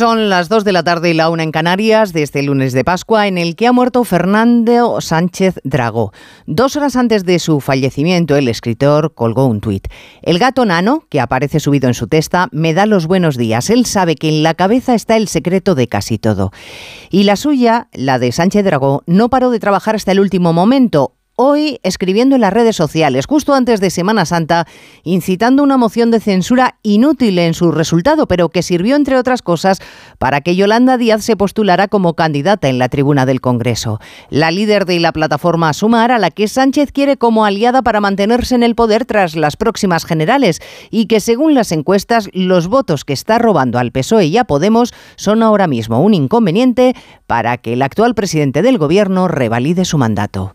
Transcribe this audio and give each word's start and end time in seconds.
Son 0.00 0.30
las 0.30 0.48
2 0.48 0.64
de 0.64 0.72
la 0.72 0.82
tarde 0.82 1.10
y 1.10 1.12
la 1.12 1.28
una 1.28 1.42
en 1.42 1.52
Canarias 1.52 2.14
de 2.14 2.22
este 2.22 2.42
lunes 2.42 2.72
de 2.72 2.84
Pascua 2.84 3.26
en 3.28 3.36
el 3.36 3.54
que 3.54 3.66
ha 3.66 3.72
muerto 3.72 4.02
Fernando 4.02 4.98
Sánchez 5.02 5.60
Dragó. 5.62 6.14
Dos 6.46 6.74
horas 6.76 6.96
antes 6.96 7.26
de 7.26 7.38
su 7.38 7.60
fallecimiento, 7.60 8.34
el 8.34 8.48
escritor 8.48 9.12
colgó 9.12 9.44
un 9.44 9.60
tuit. 9.60 9.88
El 10.22 10.38
gato 10.38 10.64
nano, 10.64 11.04
que 11.10 11.20
aparece 11.20 11.60
subido 11.60 11.86
en 11.86 11.92
su 11.92 12.06
testa, 12.06 12.48
me 12.50 12.72
da 12.72 12.86
los 12.86 13.06
buenos 13.06 13.36
días. 13.36 13.68
Él 13.68 13.84
sabe 13.84 14.14
que 14.14 14.30
en 14.30 14.42
la 14.42 14.54
cabeza 14.54 14.94
está 14.94 15.18
el 15.18 15.28
secreto 15.28 15.74
de 15.74 15.86
casi 15.86 16.16
todo. 16.16 16.50
Y 17.10 17.24
la 17.24 17.36
suya, 17.36 17.88
la 17.92 18.18
de 18.18 18.32
Sánchez 18.32 18.64
Dragó, 18.64 19.02
no 19.06 19.28
paró 19.28 19.50
de 19.50 19.60
trabajar 19.60 19.96
hasta 19.96 20.12
el 20.12 20.20
último 20.20 20.54
momento 20.54 21.12
hoy 21.42 21.80
escribiendo 21.82 22.34
en 22.34 22.42
las 22.42 22.52
redes 22.52 22.76
sociales, 22.76 23.24
justo 23.26 23.54
antes 23.54 23.80
de 23.80 23.88
Semana 23.88 24.26
Santa, 24.26 24.66
incitando 25.04 25.62
una 25.62 25.78
moción 25.78 26.10
de 26.10 26.20
censura 26.20 26.76
inútil 26.82 27.38
en 27.38 27.54
su 27.54 27.72
resultado, 27.72 28.26
pero 28.26 28.50
que 28.50 28.62
sirvió, 28.62 28.94
entre 28.94 29.16
otras 29.16 29.40
cosas, 29.40 29.78
para 30.18 30.42
que 30.42 30.54
Yolanda 30.54 30.98
Díaz 30.98 31.24
se 31.24 31.36
postulara 31.36 31.88
como 31.88 32.12
candidata 32.12 32.68
en 32.68 32.78
la 32.78 32.90
tribuna 32.90 33.24
del 33.24 33.40
Congreso. 33.40 34.00
La 34.28 34.50
líder 34.50 34.84
de 34.84 35.00
la 35.00 35.12
plataforma 35.12 35.72
Sumar, 35.72 36.12
a 36.12 36.18
la 36.18 36.30
que 36.30 36.46
Sánchez 36.46 36.92
quiere 36.92 37.16
como 37.16 37.46
aliada 37.46 37.80
para 37.80 38.02
mantenerse 38.02 38.54
en 38.54 38.62
el 38.62 38.74
poder 38.74 39.06
tras 39.06 39.34
las 39.34 39.56
próximas 39.56 40.04
generales, 40.04 40.60
y 40.90 41.06
que 41.06 41.20
según 41.20 41.54
las 41.54 41.72
encuestas, 41.72 42.28
los 42.34 42.68
votos 42.68 43.06
que 43.06 43.14
está 43.14 43.38
robando 43.38 43.78
al 43.78 43.92
PSOE 43.92 44.26
y 44.26 44.36
a 44.36 44.44
Podemos 44.44 44.92
son 45.16 45.42
ahora 45.42 45.68
mismo 45.68 46.02
un 46.02 46.12
inconveniente 46.12 46.94
para 47.26 47.56
que 47.56 47.72
el 47.72 47.80
actual 47.80 48.14
presidente 48.14 48.60
del 48.60 48.76
Gobierno 48.76 49.26
revalide 49.26 49.86
su 49.86 49.96
mandato. 49.96 50.54